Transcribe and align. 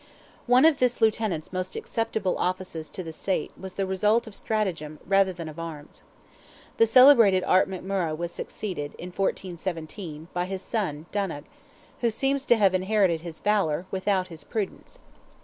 One 0.47 0.65
of 0.65 0.79
this 0.79 0.99
Lieutenant's 0.99 1.53
most 1.53 1.75
acceptable 1.75 2.35
offices 2.39 2.89
to 2.89 3.03
the 3.03 3.13
State 3.13 3.51
was 3.55 3.75
the 3.75 3.85
result 3.85 4.25
of 4.25 4.33
stratagem 4.33 4.97
rather 5.05 5.31
than 5.31 5.47
of 5.47 5.59
arms. 5.59 6.01
The 6.77 6.87
celebrated 6.87 7.43
Art 7.43 7.69
McMurrogh 7.69 8.17
was 8.17 8.31
succeeded, 8.31 8.95
in 8.97 9.09
1417, 9.09 10.29
by 10.33 10.45
his 10.45 10.63
son, 10.63 11.05
Donogh, 11.11 11.45
who 11.99 12.09
seems 12.09 12.45
to 12.47 12.57
have 12.57 12.73
inherited 12.73 13.21
his 13.21 13.41
valour, 13.41 13.85
without 13.91 14.29
his 14.29 14.43
prudence. 14.43 14.97